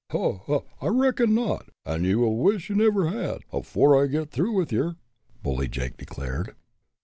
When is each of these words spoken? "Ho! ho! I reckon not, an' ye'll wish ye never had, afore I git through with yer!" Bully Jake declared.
"Ho! 0.09 0.41
ho! 0.47 0.65
I 0.81 0.87
reckon 0.87 1.35
not, 1.35 1.69
an' 1.85 2.05
ye'll 2.05 2.35
wish 2.37 2.71
ye 2.71 2.75
never 2.75 3.09
had, 3.09 3.43
afore 3.53 4.03
I 4.03 4.07
git 4.07 4.31
through 4.31 4.53
with 4.53 4.71
yer!" 4.71 4.95
Bully 5.43 5.67
Jake 5.67 5.95
declared. 5.95 6.55